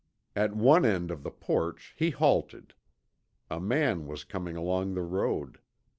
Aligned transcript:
At 0.35 0.55
one 0.55 0.83
end 0.83 1.11
of 1.11 1.21
the 1.21 1.29
porch 1.29 1.93
he 1.95 2.09
halted. 2.09 2.73
A 3.51 3.59
man 3.59 4.07
was 4.07 4.23
coming 4.23 4.57
along 4.57 4.95
the 4.95 5.03
road. 5.03 5.59